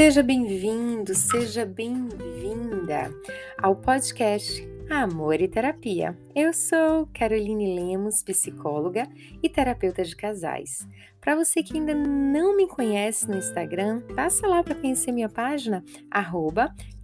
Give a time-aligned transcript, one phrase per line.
[0.00, 3.14] Seja bem-vindo, seja bem-vinda
[3.58, 6.18] ao podcast Amor e Terapia.
[6.34, 9.06] Eu sou Caroline Lemos, psicóloga
[9.42, 10.88] e terapeuta de casais.
[11.20, 15.84] Para você que ainda não me conhece no Instagram, passa lá para conhecer minha página,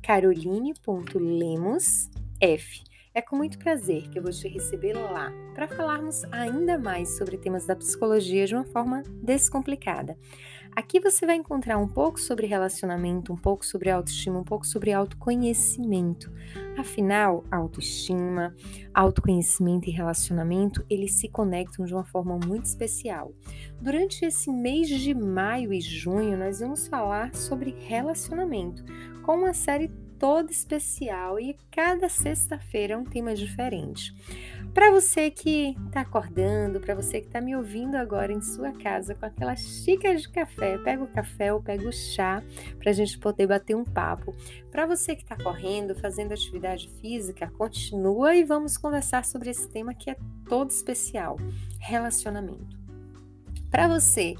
[0.02, 2.82] caroline.lemosf.
[3.14, 7.36] É com muito prazer que eu vou te receber lá para falarmos ainda mais sobre
[7.36, 10.16] temas da psicologia de uma forma descomplicada.
[10.76, 14.92] Aqui você vai encontrar um pouco sobre relacionamento, um pouco sobre autoestima, um pouco sobre
[14.92, 16.30] autoconhecimento.
[16.76, 18.54] Afinal, autoestima,
[18.92, 23.32] autoconhecimento e relacionamento, eles se conectam de uma forma muito especial.
[23.80, 28.84] Durante esse mês de maio e junho, nós vamos falar sobre relacionamento,
[29.22, 29.88] com uma série
[30.18, 34.14] toda especial e cada sexta-feira é um tema diferente.
[34.76, 39.14] Para você que está acordando, para você que está me ouvindo agora em sua casa
[39.14, 42.42] com aquela xícara de café, pega o café ou pega o chá
[42.78, 44.34] para a gente poder bater um papo.
[44.70, 49.94] Para você que está correndo, fazendo atividade física, continua e vamos conversar sobre esse tema
[49.94, 51.38] que é todo especial:
[51.80, 52.78] relacionamento.
[53.70, 54.34] Para você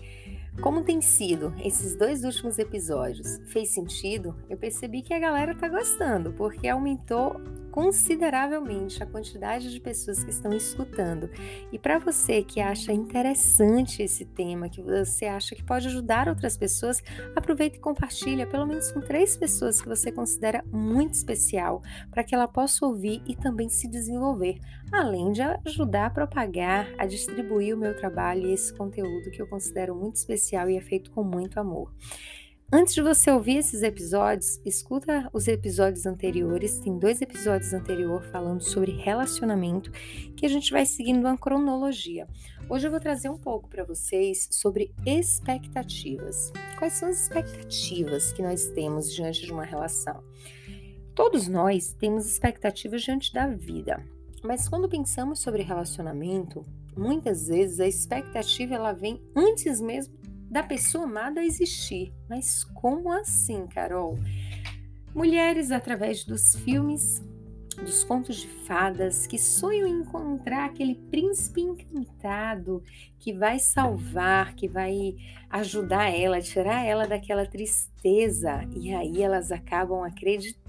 [0.61, 3.39] como tem sido esses dois últimos episódios?
[3.47, 4.35] Fez sentido?
[4.49, 7.41] Eu percebi que a galera tá gostando, porque aumentou
[7.77, 11.29] consideravelmente a quantidade de pessoas que estão escutando.
[11.71, 16.57] E para você que acha interessante esse tema, que você acha que pode ajudar outras
[16.57, 17.03] pessoas,
[17.37, 22.35] aproveita e compartilha pelo menos com três pessoas que você considera muito especial, para que
[22.35, 24.59] ela possa ouvir e também se desenvolver,
[24.91, 29.47] além de ajudar a propagar, a distribuir o meu trabalho e esse conteúdo que eu
[29.47, 31.93] considero muito especial e é feito com muito amor.
[32.73, 36.81] Antes de você ouvir esses episódios, escuta os episódios anteriores.
[36.81, 39.93] Tem dois episódios anteriores falando sobre relacionamento
[40.37, 42.27] que a gente vai seguindo uma cronologia.
[42.69, 46.53] Hoje eu vou trazer um pouco para vocês sobre expectativas.
[46.77, 50.21] Quais são as expectativas que nós temos diante de uma relação?
[51.15, 54.05] Todos nós temos expectativas diante da vida,
[54.43, 56.67] mas quando pensamos sobre relacionamento,
[56.97, 62.13] muitas vezes a expectativa ela vem antes mesmo da pessoa amada existir.
[62.29, 64.19] Mas como assim, Carol?
[65.15, 67.23] Mulheres, através dos filmes,
[67.83, 72.83] dos contos de fadas, que sonham em encontrar aquele príncipe encantado
[73.19, 75.17] que vai salvar, que vai
[75.51, 78.67] ajudar ela, tirar ela daquela tristeza.
[78.75, 80.66] E aí elas acabam acreditando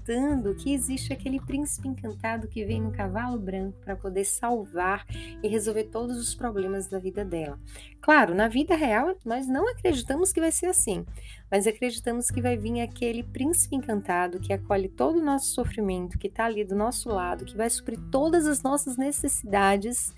[0.54, 5.04] que existe aquele príncipe encantado que vem no cavalo branco para poder salvar
[5.42, 7.58] e resolver todos os problemas da vida dela.
[8.00, 11.04] Claro, na vida real nós não acreditamos que vai ser assim,
[11.50, 16.28] mas acreditamos que vai vir aquele príncipe encantado que acolhe todo o nosso sofrimento, que
[16.28, 20.14] está ali do nosso lado, que vai suprir todas as nossas necessidades.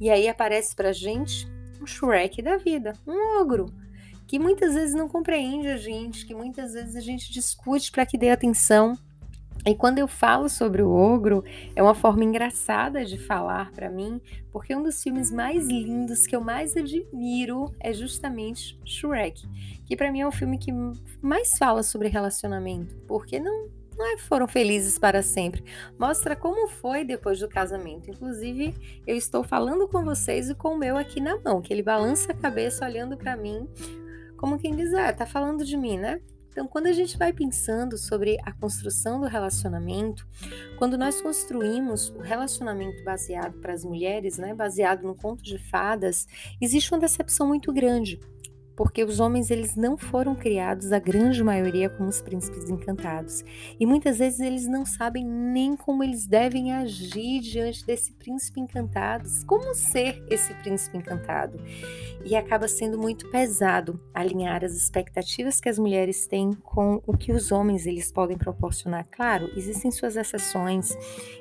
[0.00, 1.46] E aí aparece para gente
[1.80, 3.72] um Shrek da vida, um ogro,
[4.26, 8.16] que muitas vezes não compreende a gente, que muitas vezes a gente discute para que
[8.18, 8.98] dê atenção.
[9.64, 11.44] E quando eu falo sobre o ogro,
[11.76, 16.34] é uma forma engraçada de falar para mim, porque um dos filmes mais lindos que
[16.34, 19.46] eu mais admiro é justamente Shrek,
[19.86, 20.72] que para mim é o filme que
[21.20, 25.62] mais fala sobre relacionamento, porque não não é foram felizes para sempre.
[25.98, 28.10] Mostra como foi depois do casamento.
[28.10, 28.74] Inclusive,
[29.06, 32.32] eu estou falando com vocês e com o meu aqui na mão, que ele balança
[32.32, 33.68] a cabeça olhando para mim,
[34.36, 36.20] como quem diz: "Ah, tá falando de mim, né?"
[36.52, 40.28] Então, quando a gente vai pensando sobre a construção do relacionamento,
[40.78, 46.28] quando nós construímos o relacionamento baseado para as mulheres, né, baseado no conto de fadas,
[46.60, 48.20] existe uma decepção muito grande,
[48.82, 53.44] porque os homens eles não foram criados a grande maioria como os príncipes encantados.
[53.78, 59.28] E muitas vezes eles não sabem nem como eles devem agir diante desse príncipe encantado,
[59.46, 61.62] como ser esse príncipe encantado?
[62.24, 67.30] E acaba sendo muito pesado alinhar as expectativas que as mulheres têm com o que
[67.30, 69.06] os homens eles podem proporcionar.
[69.12, 70.92] Claro, existem suas exceções,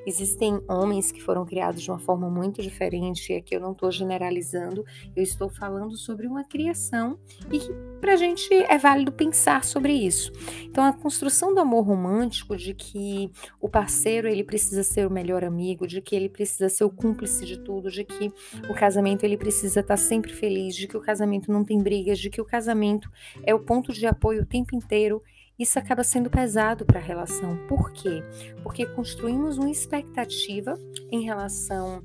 [0.05, 4.85] existem homens que foram criados de uma forma muito diferente, aqui eu não estou generalizando,
[5.15, 7.17] eu estou falando sobre uma criação
[7.51, 7.59] e
[8.01, 10.31] para a gente é válido pensar sobre isso.
[10.63, 15.43] Então, a construção do amor romântico, de que o parceiro ele precisa ser o melhor
[15.43, 18.33] amigo, de que ele precisa ser o cúmplice de tudo, de que
[18.69, 22.29] o casamento ele precisa estar sempre feliz, de que o casamento não tem brigas, de
[22.29, 23.09] que o casamento
[23.43, 25.21] é o ponto de apoio o tempo inteiro.
[25.59, 27.55] Isso acaba sendo pesado para a relação.
[27.67, 28.23] Por quê?
[28.63, 30.73] Porque construímos uma expectativa
[31.11, 32.03] em relação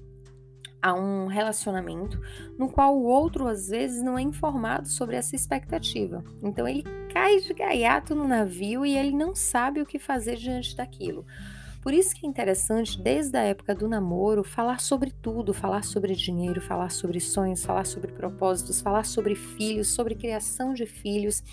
[0.81, 2.20] a um relacionamento
[2.58, 6.23] no qual o outro às vezes não é informado sobre essa expectativa.
[6.43, 10.76] Então ele cai de gaiato no navio e ele não sabe o que fazer diante
[10.76, 11.25] daquilo.
[11.87, 16.17] Por isso que é interessante, desde a época do namoro, falar sobre tudo, falar sobre
[16.17, 21.44] dinheiro, falar sobre sonhos, falar sobre propósitos, falar sobre filhos, sobre criação de filhos.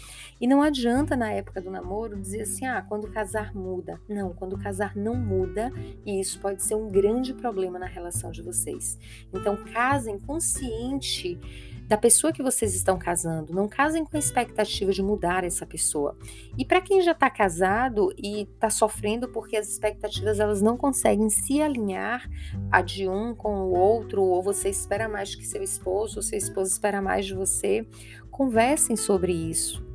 [0.41, 4.01] E não adianta na época do namoro dizer assim: "Ah, quando casar muda".
[4.09, 5.71] Não, quando casar não muda,
[6.03, 8.97] e isso pode ser um grande problema na relação de vocês.
[9.31, 11.39] Então, casem consciente
[11.87, 13.53] da pessoa que vocês estão casando.
[13.53, 16.17] Não casem com a expectativa de mudar essa pessoa.
[16.57, 21.29] E para quem já está casado e está sofrendo porque as expectativas elas não conseguem
[21.29, 22.29] se alinhar
[22.71, 26.37] a de um com o outro, ou você espera mais que seu esposo, ou seu
[26.37, 27.87] esposo espera mais de você,
[28.31, 29.85] conversem sobre isso.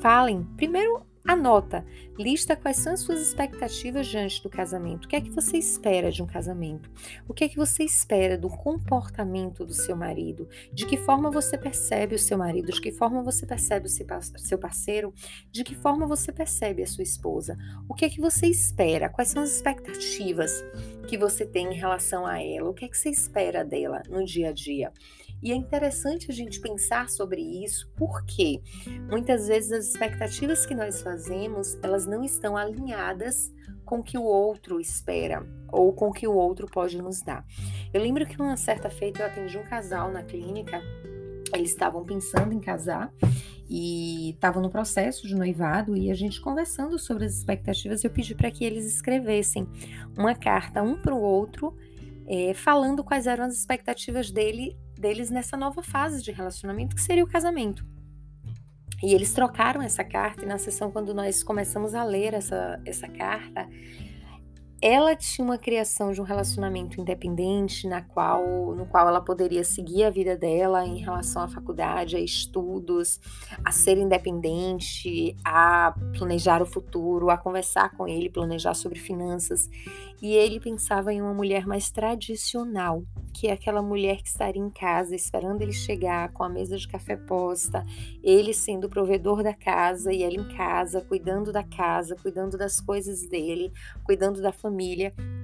[0.00, 0.44] Falem.
[0.56, 1.84] Primeiro, Anota,
[2.18, 5.04] lista quais são as suas expectativas diante do casamento.
[5.04, 6.90] O que é que você espera de um casamento?
[7.28, 10.48] O que é que você espera do comportamento do seu marido?
[10.72, 12.72] De que forma você percebe o seu marido?
[12.72, 15.12] De que forma você percebe o seu parceiro?
[15.50, 17.56] De que forma você percebe a sua esposa?
[17.88, 19.08] O que é que você espera?
[19.08, 20.64] Quais são as expectativas
[21.06, 22.70] que você tem em relação a ela?
[22.70, 24.92] O que é que você espera dela no dia a dia?
[25.42, 28.62] E é interessante a gente pensar sobre isso, porque
[29.10, 33.52] muitas vezes as expectativas que nós fazemos, elas não estão alinhadas
[33.84, 37.44] com o que o outro espera ou com o que o outro pode nos dar.
[37.92, 40.82] Eu lembro que uma certa feita eu atendi um casal na clínica,
[41.54, 43.12] eles estavam pensando em casar
[43.68, 48.34] e estavam no processo de noivado e a gente conversando sobre as expectativas, eu pedi
[48.34, 49.66] para que eles escrevessem
[50.16, 51.76] uma carta um para o outro,
[52.26, 57.22] é, falando quais eram as expectativas dele deles nessa nova fase de relacionamento que seria
[57.22, 57.86] o casamento.
[59.02, 63.06] E eles trocaram essa carta e na sessão quando nós começamos a ler essa, essa
[63.08, 63.68] carta,
[64.80, 70.04] ela tinha uma criação de um relacionamento independente na qual, no qual ela poderia seguir
[70.04, 73.18] a vida dela em relação à faculdade, a estudos,
[73.64, 79.68] a ser independente, a planejar o futuro, a conversar com ele, planejar sobre finanças.
[80.20, 83.02] E ele pensava em uma mulher mais tradicional,
[83.34, 86.88] que é aquela mulher que estaria em casa esperando ele chegar com a mesa de
[86.88, 87.84] café posta,
[88.22, 92.80] ele sendo o provedor da casa e ela em casa, cuidando da casa, cuidando das
[92.80, 93.70] coisas dele,
[94.04, 94.65] cuidando da família,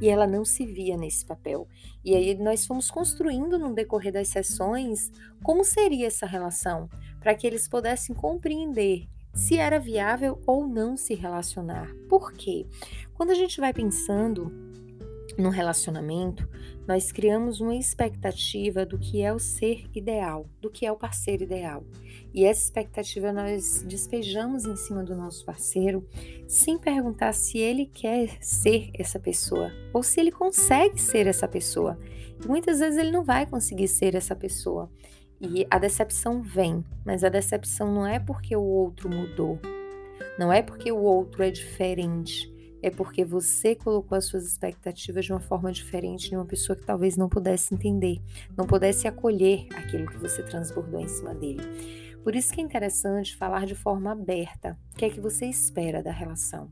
[0.01, 1.69] e ela não se via nesse papel.
[2.05, 5.11] E aí nós fomos construindo no decorrer das sessões
[5.43, 6.89] como seria essa relação,
[7.21, 11.89] para que eles pudessem compreender se era viável ou não se relacionar.
[12.09, 12.67] Por quê?
[13.15, 14.72] Quando a gente vai pensando
[15.39, 16.49] no relacionamento,
[16.87, 21.45] nós criamos uma expectativa do que é o ser ideal, do que é o parceiro
[21.45, 21.85] ideal.
[22.35, 26.07] E essa expectativa nós despejamos em cima do nosso parceiro
[26.49, 31.99] sem perguntar se ele quer ser essa pessoa ou se ele consegue ser essa pessoa.
[32.43, 34.91] E muitas vezes ele não vai conseguir ser essa pessoa.
[35.41, 39.59] E a decepção vem, mas a decepção não é porque o outro mudou,
[40.39, 42.52] não é porque o outro é diferente,
[42.83, 46.85] é porque você colocou as suas expectativas de uma forma diferente em uma pessoa que
[46.85, 48.21] talvez não pudesse entender,
[48.57, 51.63] não pudesse acolher aquilo que você transbordou em cima dele.
[52.25, 54.79] Por isso que é interessante falar de forma aberta.
[54.93, 56.71] O que é que você espera da relação?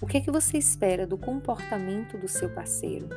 [0.00, 3.08] O que é que você espera do comportamento do seu parceiro?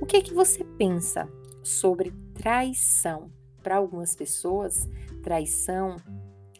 [0.00, 1.28] O que é que você pensa
[1.62, 3.32] sobre traição?
[3.62, 4.88] Para algumas pessoas,
[5.22, 5.96] traição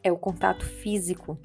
[0.02, 1.38] é o contato físico.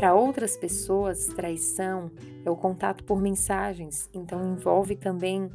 [0.00, 2.10] Para outras pessoas, traição
[2.42, 5.50] é o contato por mensagens, então envolve também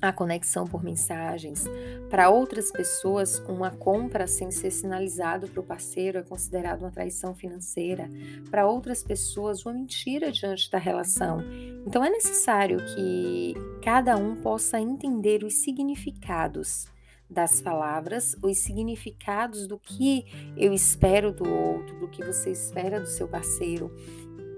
[0.00, 1.64] a conexão por mensagens.
[2.08, 7.34] Para outras pessoas, uma compra sem ser sinalizado para o parceiro é considerado uma traição
[7.34, 8.08] financeira.
[8.52, 11.40] Para outras pessoas, uma mentira diante da relação.
[11.84, 16.86] Então é necessário que cada um possa entender os significados
[17.28, 20.24] das palavras, os significados do que
[20.56, 23.94] eu espero do outro, do que você espera do seu parceiro,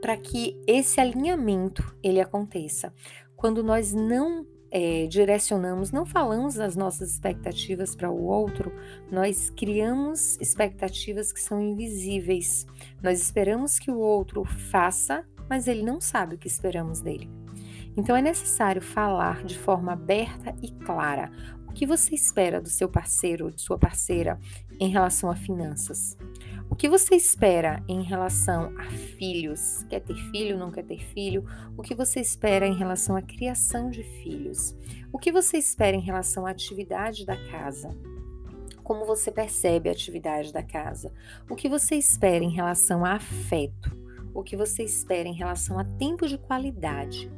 [0.01, 2.93] para que esse alinhamento ele aconteça.
[3.35, 8.73] Quando nós não é, direcionamos, não falamos das nossas expectativas para o outro,
[9.11, 12.67] nós criamos expectativas que são invisíveis.
[13.03, 17.31] Nós esperamos que o outro faça, mas ele não sabe o que esperamos dele.
[17.97, 21.33] Então é necessário falar de forma aberta e clara
[21.79, 24.37] que você espera do seu parceiro de sua parceira
[24.81, 26.19] em relação a finanças?
[26.69, 29.85] O que você espera em relação a filhos?
[29.89, 31.45] Quer ter filho, não quer ter filho?
[31.77, 34.75] O que você espera em relação à criação de filhos?
[35.13, 37.97] O que você espera em relação à atividade da casa?
[38.83, 41.13] Como você percebe a atividade da casa?
[41.49, 43.97] O que você espera em relação a afeto?
[44.35, 47.31] O que você espera em relação a tempo de qualidade?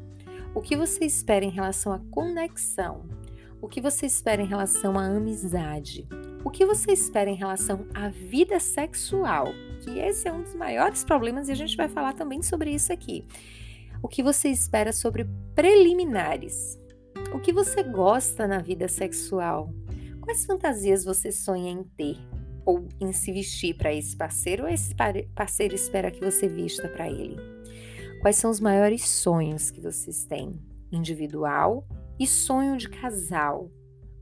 [0.55, 3.20] O que você espera em relação à conexão?
[3.63, 6.09] O que você espera em relação à amizade?
[6.43, 9.49] O que você espera em relação à vida sexual?
[9.85, 12.91] Que esse é um dos maiores problemas e a gente vai falar também sobre isso
[12.91, 13.25] aqui.
[14.03, 16.81] O que você espera sobre preliminares?
[17.35, 19.71] O que você gosta na vida sexual?
[20.23, 22.17] Quais fantasias você sonha em ter
[22.65, 24.95] ou em se vestir para esse parceiro ou esse
[25.35, 27.37] parceiro espera que você vista para ele?
[28.23, 30.59] Quais são os maiores sonhos que vocês têm?
[30.91, 31.87] Individual
[32.21, 33.71] e sonho de casal.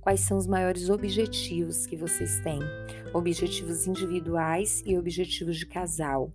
[0.00, 2.60] Quais são os maiores objetivos que vocês têm?
[3.12, 6.32] Objetivos individuais e objetivos de casal.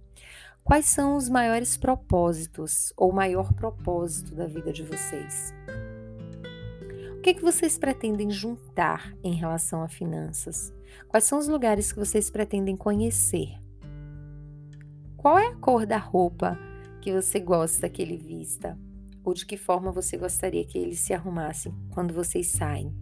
[0.62, 5.54] Quais são os maiores propósitos ou maior propósito da vida de vocês?
[7.18, 10.74] O que, é que vocês pretendem juntar em relação a finanças?
[11.08, 13.58] Quais são os lugares que vocês pretendem conhecer?
[15.16, 16.60] Qual é a cor da roupa
[17.02, 18.78] que você gosta que ele vista?
[19.24, 22.94] Ou de que forma você gostaria que ele se arrumasse quando vocês saem?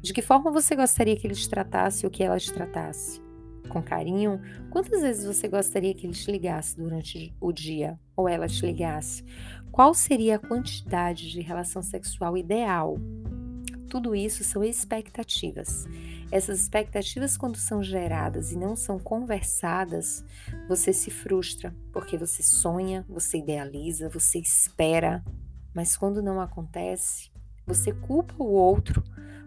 [0.00, 3.20] De que forma você gostaria que ele te tratasse ou que ela te tratasse?
[3.68, 4.40] Com carinho?
[4.70, 9.24] Quantas vezes você gostaria que ele te ligasse durante o dia ou ela te ligasse?
[9.72, 12.96] Qual seria a quantidade de relação sexual ideal?
[13.88, 15.86] Tudo isso são expectativas.
[16.30, 20.24] Essas expectativas, quando são geradas e não são conversadas,
[20.68, 25.24] você se frustra, porque você sonha, você idealiza, você espera,
[25.76, 27.30] mas quando não acontece,
[27.66, 29.04] você culpa o outro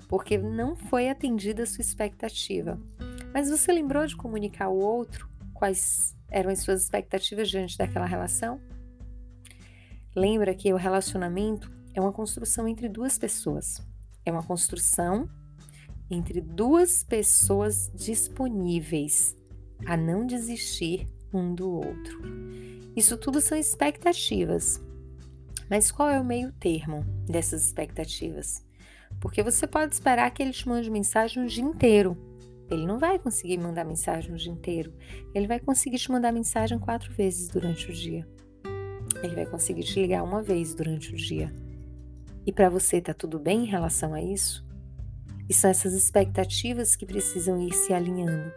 [0.08, 2.80] porque não foi atendida a sua expectativa.
[3.34, 8.62] Mas você lembrou de comunicar ao outro quais eram as suas expectativas diante daquela relação?
[10.16, 13.84] Lembra que o relacionamento é uma construção entre duas pessoas.
[14.24, 15.28] É uma construção
[16.12, 19.36] entre duas pessoas disponíveis
[19.84, 22.22] a não desistir um do outro.
[22.96, 24.80] Isso tudo são expectativas.
[25.70, 28.66] Mas qual é o meio termo dessas expectativas?
[29.20, 32.18] Porque você pode esperar que ele te mande mensagem o dia inteiro.
[32.70, 34.94] Ele não vai conseguir mandar mensagem o dia inteiro.
[35.34, 38.28] Ele vai conseguir te mandar mensagem quatro vezes durante o dia.
[39.22, 41.54] Ele vai conseguir te ligar uma vez durante o dia.
[42.46, 44.66] E para você tá tudo bem em relação a isso?
[45.50, 48.54] E são essas expectativas que precisam ir se alinhando.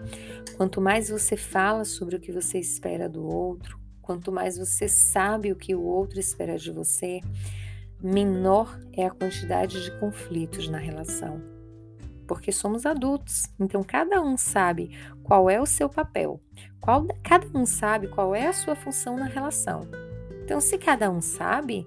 [0.57, 5.53] Quanto mais você fala sobre o que você espera do outro, quanto mais você sabe
[5.53, 7.21] o que o outro espera de você,
[8.03, 11.41] menor é a quantidade de conflitos na relação.
[12.27, 16.41] Porque somos adultos, então cada um sabe qual é o seu papel,
[16.81, 19.89] qual, cada um sabe qual é a sua função na relação.
[20.45, 21.87] Então, se cada um sabe,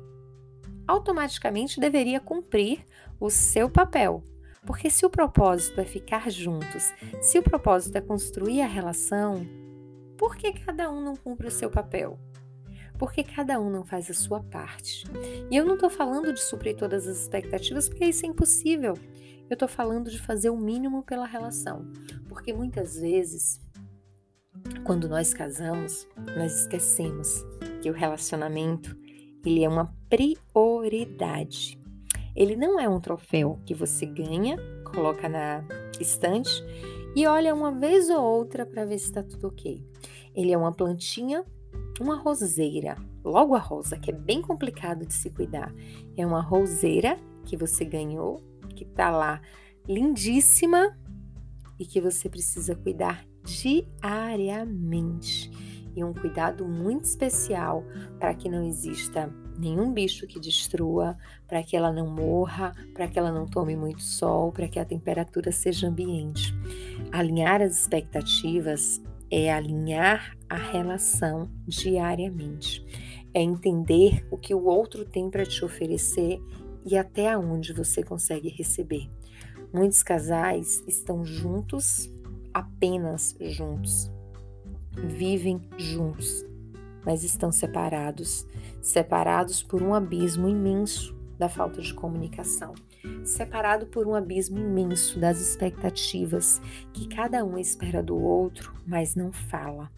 [0.88, 2.86] automaticamente deveria cumprir
[3.19, 4.24] o seu papel,
[4.65, 9.45] porque se o propósito é ficar juntos, se o propósito é construir a relação,
[10.17, 12.19] por que cada um não cumpre o seu papel?
[12.98, 15.05] Porque cada um não faz a sua parte.
[15.51, 18.93] E eu não estou falando de suprir todas as expectativas, porque isso é impossível.
[19.50, 21.86] Eu estou falando de fazer o mínimo pela relação.
[22.29, 23.60] Porque muitas vezes,
[24.86, 26.07] quando nós casamos,
[26.38, 27.45] nós esquecemos
[27.81, 28.98] que o relacionamento
[29.45, 31.77] ele é uma prioridade.
[32.36, 35.63] Ele não é um troféu que você ganha, coloca na
[36.00, 36.63] estante
[37.15, 39.81] e olha uma vez ou outra para ver se está tudo ok.
[40.36, 41.45] Ele é uma plantinha,
[42.00, 45.74] uma roseira, logo a rosa, que é bem complicado de se cuidar.
[46.17, 48.41] É uma roseira que você ganhou,
[48.75, 49.41] que está lá
[49.88, 50.98] lindíssima
[51.79, 55.50] e que você precisa cuidar diariamente.
[55.95, 57.86] E um cuidado muito especial
[58.19, 63.17] para que não exista nenhum bicho que destrua, para que ela não morra, para que
[63.17, 66.53] ela não tome muito sol, para que a temperatura seja ambiente.
[67.12, 72.85] Alinhar as expectativas é alinhar a relação diariamente.
[73.33, 76.39] É entender o que o outro tem para te oferecer
[76.85, 79.09] e até onde você consegue receber.
[79.74, 82.09] Muitos casais estão juntos,
[82.53, 84.09] apenas juntos.
[84.93, 86.45] Vivem juntos,
[87.05, 88.47] mas estão separados
[88.86, 92.75] separados por um abismo imenso da falta de comunicação,
[93.24, 96.62] separado por um abismo imenso das expectativas
[96.94, 99.92] que cada um espera do outro, mas não fala,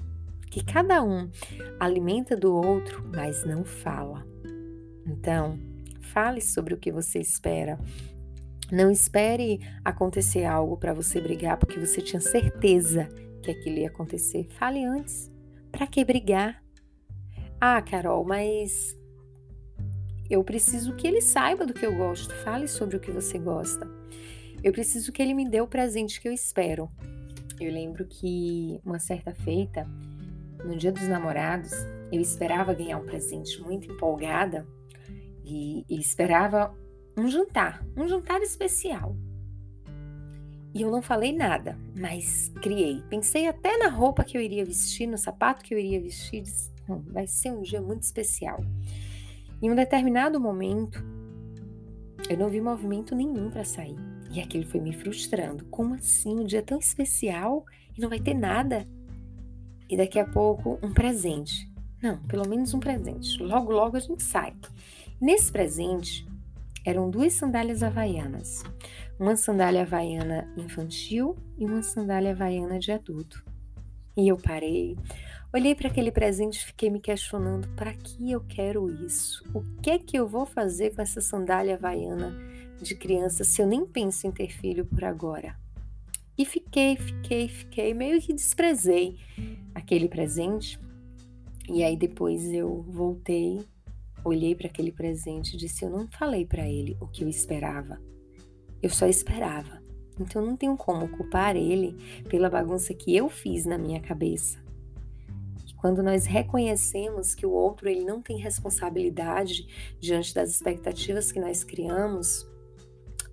[0.50, 1.30] que cada um
[1.78, 4.26] alimenta do outro, mas não fala.
[5.06, 5.60] Então,
[6.00, 7.78] fale sobre o que você espera.
[8.72, 13.10] Não espere acontecer algo para você brigar porque você tinha certeza
[13.44, 14.48] que aquilo ia acontecer.
[14.58, 15.30] Fale antes.
[15.74, 16.67] Para que brigar?
[17.60, 18.96] Ah, Carol, mas
[20.30, 22.34] eu preciso que ele saiba do que eu gosto.
[22.36, 23.90] Fale sobre o que você gosta.
[24.64, 26.90] Eu preciso que ele me dê o presente que eu espero.
[27.60, 29.88] Eu lembro que uma certa feita,
[30.64, 31.72] no dia dos namorados,
[32.12, 34.68] eu esperava ganhar um presente muito empolgada
[35.44, 36.76] e, e esperava
[37.18, 39.16] um jantar, um jantar especial.
[40.76, 43.02] E eu não falei nada, mas criei.
[43.10, 46.44] Pensei até na roupa que eu iria vestir, no sapato que eu iria vestir.
[46.88, 48.60] Disse, vai ser um dia muito especial.
[49.62, 51.04] Em um determinado momento,
[52.30, 53.98] eu não vi movimento nenhum para sair.
[54.32, 55.66] E aquilo foi me frustrando.
[55.66, 56.40] Como assim?
[56.40, 57.66] Um dia tão especial
[57.98, 58.88] e não vai ter nada?
[59.90, 61.72] E daqui a pouco, um presente.
[62.02, 63.42] Não, pelo menos um presente.
[63.42, 64.54] Logo, logo a gente sai.
[65.20, 66.28] Nesse presente,
[66.86, 68.64] eram duas sandálias havaianas.
[69.20, 73.44] Uma sandália havaiana infantil e uma sandália havaiana de adulto.
[74.16, 74.96] E eu parei,
[75.54, 79.44] olhei para aquele presente e fiquei me questionando: para que eu quero isso?
[79.54, 82.36] O que é que eu vou fazer com essa sandália havaiana
[82.82, 85.56] de criança se eu nem penso em ter filho por agora?
[86.38, 89.18] E fiquei, fiquei, fiquei, meio que desprezei
[89.74, 90.80] aquele presente.
[91.68, 93.66] E aí depois eu voltei
[94.28, 97.98] Olhei para aquele presente e disse: Eu não falei para ele o que eu esperava.
[98.82, 99.82] Eu só esperava.
[100.20, 101.96] Então não tenho como culpar ele
[102.28, 104.62] pela bagunça que eu fiz na minha cabeça.
[105.78, 111.64] Quando nós reconhecemos que o outro ele não tem responsabilidade diante das expectativas que nós
[111.64, 112.48] criamos,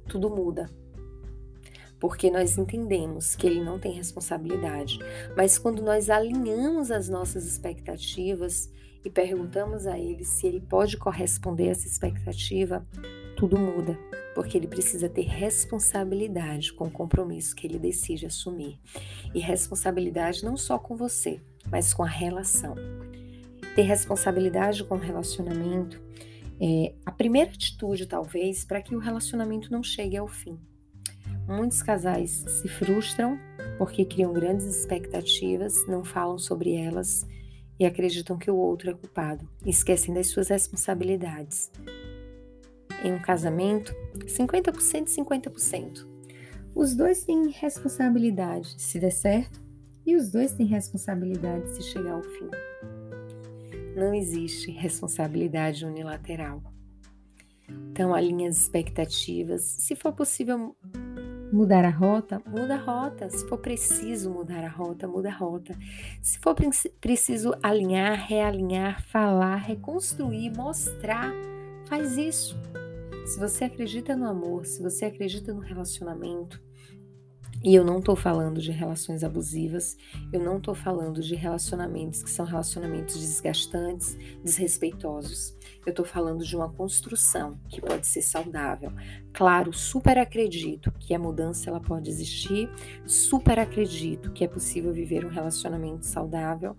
[0.07, 0.69] tudo muda.
[1.99, 4.99] Porque nós entendemos que ele não tem responsabilidade.
[5.35, 8.71] Mas quando nós alinhamos as nossas expectativas
[9.03, 12.87] e perguntamos a ele se ele pode corresponder a essa expectativa,
[13.37, 13.99] tudo muda,
[14.35, 18.79] porque ele precisa ter responsabilidade com o compromisso que ele decide assumir.
[19.35, 21.41] E responsabilidade não só com você,
[21.71, 22.75] mas com a relação.
[23.75, 26.01] Ter responsabilidade com o relacionamento
[26.61, 30.59] é a primeira atitude, talvez, para que o relacionamento não chegue ao fim.
[31.47, 33.39] Muitos casais se frustram
[33.77, 37.27] porque criam grandes expectativas, não falam sobre elas
[37.79, 41.71] e acreditam que o outro é culpado, esquecem das suas responsabilidades.
[43.03, 43.93] Em um casamento,
[44.27, 46.07] 50% e 50%.
[46.75, 49.64] Os dois têm responsabilidade se der certo
[50.07, 52.51] e os dois têm responsabilidade se chegar ao fim.
[53.97, 56.63] Não existe responsabilidade unilateral.
[57.91, 59.63] Então, alinhe as expectativas.
[59.63, 60.77] Se for possível
[61.53, 63.31] mudar a rota, muda a rota.
[63.31, 65.79] Se for preciso mudar a rota, muda a rota.
[66.21, 66.57] Se for
[67.01, 71.33] preciso alinhar, realinhar, falar, reconstruir, mostrar,
[71.87, 72.59] faz isso.
[73.27, 76.61] Se você acredita no amor, se você acredita no relacionamento,
[77.65, 79.97] e eu não estou falando de relações abusivas,
[80.31, 85.57] eu não estou falando de relacionamentos que são relacionamentos desgastantes, desrespeitosos.
[85.87, 88.93] Eu estou falando de uma construção que pode ser saudável.
[89.33, 92.69] Claro, super acredito que a mudança ela pode existir,
[93.07, 96.77] super acredito que é possível viver um relacionamento saudável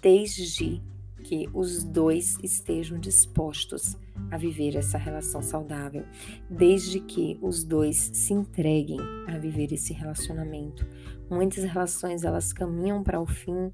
[0.00, 0.82] desde
[1.22, 3.94] que os dois estejam dispostos
[4.30, 6.04] a viver essa relação saudável,
[6.50, 8.98] desde que os dois se entreguem
[9.28, 10.86] a viver esse relacionamento.
[11.30, 13.72] Muitas relações elas caminham para o fim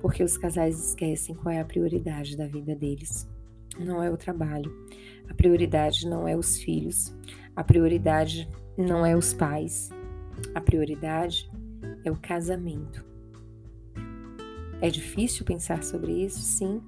[0.00, 3.28] porque os casais esquecem qual é a prioridade da vida deles.
[3.78, 4.72] Não é o trabalho,
[5.28, 7.16] a prioridade não é os filhos,
[7.56, 9.90] a prioridade não é os pais,
[10.54, 11.50] a prioridade
[12.04, 13.04] é o casamento.
[14.80, 16.40] É difícil pensar sobre isso?
[16.40, 16.82] Sim,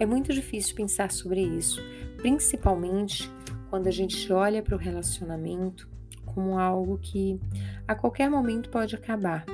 [0.00, 1.82] é muito difícil pensar sobre isso,
[2.22, 3.28] principalmente
[3.68, 5.90] quando a gente olha para o relacionamento
[6.24, 7.38] como algo que
[7.86, 9.44] a qualquer momento pode acabar.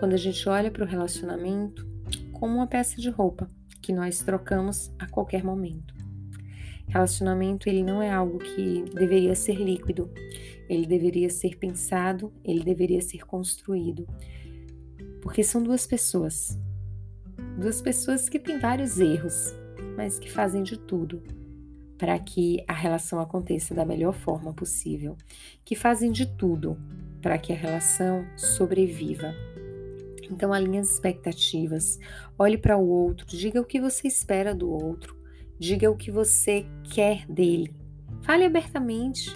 [0.00, 1.86] Quando a gente olha para o relacionamento
[2.32, 3.48] como uma peça de roupa
[3.82, 5.94] que nós trocamos a qualquer momento.
[6.88, 10.10] Relacionamento ele não é algo que deveria ser líquido.
[10.66, 14.08] Ele deveria ser pensado, ele deveria ser construído.
[15.20, 16.58] Porque são duas pessoas
[17.58, 19.52] duas pessoas que têm vários erros,
[19.96, 21.22] mas que fazem de tudo
[21.98, 25.16] para que a relação aconteça da melhor forma possível,
[25.64, 26.78] que fazem de tudo
[27.20, 29.34] para que a relação sobreviva.
[30.30, 31.98] Então, alinhe as expectativas,
[32.38, 35.16] olhe para o outro, diga o que você espera do outro,
[35.58, 37.74] diga o que você quer dele.
[38.22, 39.30] Fale abertamente.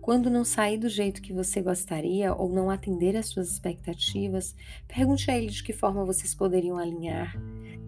[0.00, 4.54] Quando não sair do jeito que você gostaria ou não atender às suas expectativas,
[4.86, 7.36] pergunte a ele de que forma vocês poderiam alinhar.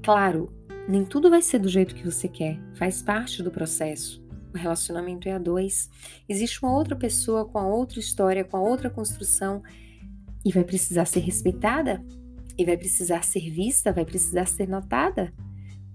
[0.02, 0.52] Claro,
[0.88, 4.24] nem tudo vai ser do jeito que você quer, faz parte do processo.
[4.54, 5.90] O relacionamento é a dois.
[6.26, 9.62] Existe uma outra pessoa com a outra história, com a outra construção
[10.42, 12.02] e vai precisar ser respeitada,
[12.56, 15.32] e vai precisar ser vista, vai precisar ser notada.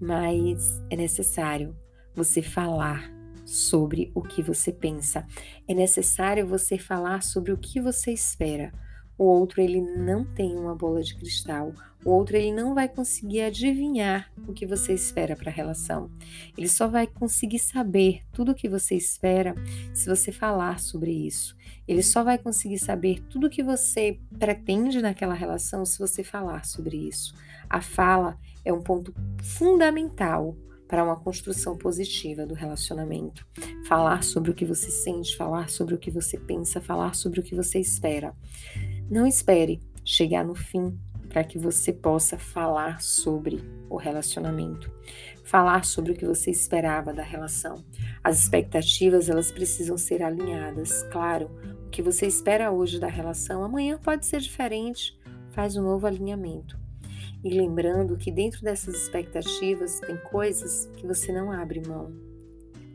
[0.00, 1.76] Mas é necessário
[2.14, 3.12] você falar
[3.44, 5.26] sobre o que você pensa.
[5.68, 8.72] É necessário você falar sobre o que você espera.
[9.18, 11.72] O outro ele não tem uma bola de cristal.
[12.04, 16.10] O outro ele não vai conseguir adivinhar o que você espera para a relação.
[16.56, 19.54] Ele só vai conseguir saber tudo o que você espera
[19.94, 21.56] se você falar sobre isso.
[21.88, 26.66] Ele só vai conseguir saber tudo o que você pretende naquela relação se você falar
[26.66, 27.34] sobre isso.
[27.70, 30.54] A fala é um ponto fundamental
[30.86, 33.46] para uma construção positiva do relacionamento.
[33.88, 37.42] Falar sobre o que você sente, falar sobre o que você pensa, falar sobre o
[37.42, 38.34] que você espera.
[39.10, 40.98] Não espere chegar no fim
[41.34, 44.88] para que você possa falar sobre o relacionamento,
[45.42, 47.84] falar sobre o que você esperava da relação.
[48.22, 51.02] As expectativas, elas precisam ser alinhadas.
[51.10, 51.50] Claro,
[51.86, 55.18] o que você espera hoje da relação, amanhã pode ser diferente.
[55.50, 56.78] Faz um novo alinhamento.
[57.42, 62.12] E lembrando que dentro dessas expectativas tem coisas que você não abre mão.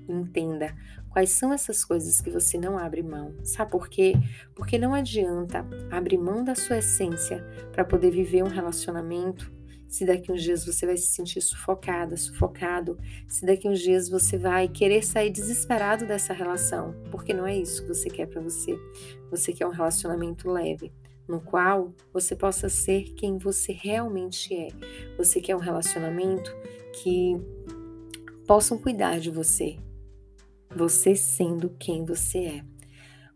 [0.08, 0.74] Entenda
[1.10, 3.34] quais são essas coisas que você não abre mão.
[3.44, 4.14] Sabe por quê?
[4.56, 9.52] Porque não adianta abrir mão da sua essência para poder viver um relacionamento
[9.90, 14.38] se daqui uns dias você vai se sentir sufocada, sufocado, se daqui uns dias você
[14.38, 18.80] vai querer sair desesperado dessa relação, porque não é isso que você quer para você.
[19.32, 20.94] Você quer um relacionamento leve,
[21.28, 24.68] no qual você possa ser quem você realmente é.
[25.18, 26.56] Você quer um relacionamento
[27.02, 27.36] que
[28.46, 29.78] possam cuidar de você,
[30.76, 32.66] você sendo quem você é.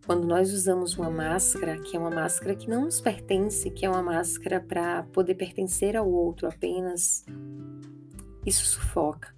[0.06, 3.90] Quando nós usamos uma máscara, que é uma máscara que não nos pertence, que é
[3.90, 7.26] uma máscara para poder pertencer ao outro apenas,
[8.46, 9.34] isso sufoca,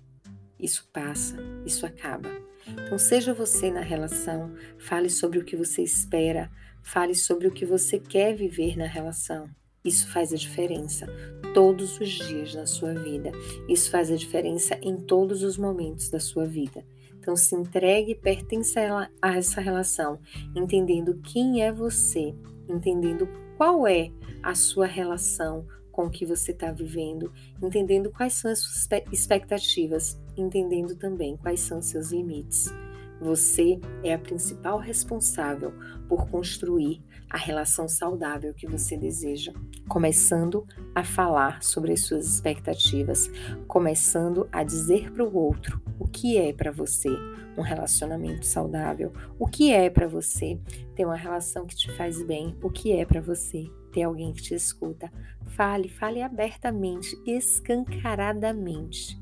[0.59, 2.29] isso passa, isso acaba.
[2.67, 6.49] Então, seja você na relação, fale sobre o que você espera,
[6.85, 9.49] Fale sobre o que você quer viver na relação.
[9.83, 11.07] Isso faz a diferença
[11.51, 13.31] todos os dias na sua vida.
[13.67, 16.85] Isso faz a diferença em todos os momentos da sua vida.
[17.25, 20.19] Então, se entregue e pertença a essa relação,
[20.55, 22.35] entendendo quem é você,
[22.69, 24.11] entendendo qual é
[24.43, 27.33] a sua relação com o que você está vivendo,
[27.63, 32.71] entendendo quais são as suas expectativas, entendendo também quais são seus limites.
[33.21, 35.73] Você é a principal responsável
[36.07, 39.51] por construir a relação saudável que você deseja,
[39.87, 43.29] começando a falar sobre as suas expectativas,
[43.67, 47.09] começando a dizer para o outro o que é para você
[47.57, 50.59] um relacionamento saudável, o que é para você
[50.95, 54.41] ter uma relação que te faz bem, o que é para você ter alguém que
[54.41, 55.11] te escuta.
[55.47, 59.17] Fale, fale abertamente, escancaradamente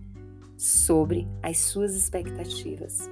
[0.57, 3.09] sobre as suas expectativas.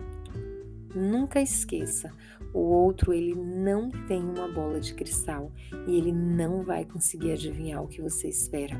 [0.95, 2.11] Nunca esqueça,
[2.53, 5.51] o outro ele não tem uma bola de cristal
[5.87, 8.75] e ele não vai conseguir adivinhar o que você espera.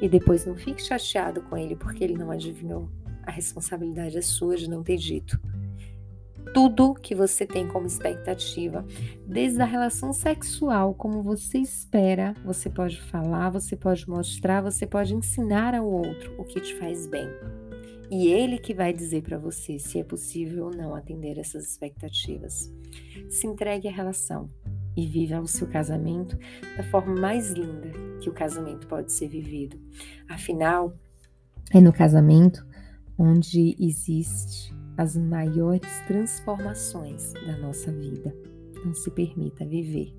[0.00, 2.88] E depois não fique chateado com ele porque ele não adivinhou.
[3.22, 5.40] A responsabilidade é sua de não ter dito.
[6.52, 8.84] Tudo que você tem como expectativa,
[9.26, 15.14] desde a relação sexual, como você espera, você pode falar, você pode mostrar, você pode
[15.14, 17.28] ensinar ao outro o que te faz bem.
[18.10, 22.72] E ele que vai dizer para você se é possível ou não atender essas expectativas.
[23.28, 24.50] Se entregue à relação
[24.96, 26.38] e viva o seu casamento
[26.76, 27.90] da forma mais linda
[28.20, 29.80] que o casamento pode ser vivido.
[30.28, 30.94] Afinal,
[31.72, 32.64] é no casamento
[33.18, 38.34] onde existe as maiores transformações da nossa vida.
[38.84, 40.14] Não se permita viver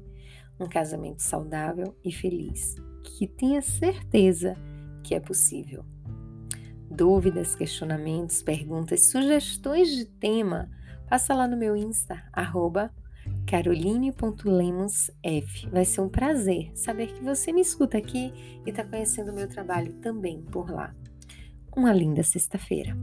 [0.59, 4.55] um casamento saudável e feliz, que tenha certeza
[5.03, 5.85] que é possível
[6.95, 10.69] dúvidas, questionamentos, perguntas, sugestões de tema,
[11.09, 12.91] passa lá no meu Insta, arroba.
[15.71, 18.31] Vai ser um prazer saber que você me escuta aqui
[18.65, 20.95] e está conhecendo o meu trabalho também por lá.
[21.75, 22.95] Uma linda sexta-feira.